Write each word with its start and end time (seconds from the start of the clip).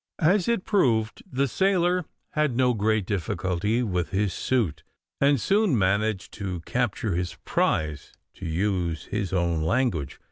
As 0.17 0.47
it 0.47 0.65
proved, 0.65 1.21
the 1.31 1.47
sailor 1.47 2.05
had 2.31 2.57
no 2.57 2.73
very 2.73 2.79
great 2.79 3.05
difficulty 3.05 3.83
with 3.83 4.09
his 4.09 4.33
suit, 4.33 4.81
and 5.19 5.39
soon 5.39 5.77
managed 5.77 6.31
to 6.31 6.61
capture 6.61 7.13
his 7.13 7.35
prize, 7.45 8.11
to 8.33 8.47
use 8.47 9.05
his 9.11 9.31
own 9.31 9.61
language. 9.61 10.19